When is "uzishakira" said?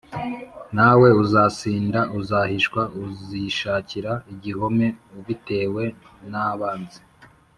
3.01-4.11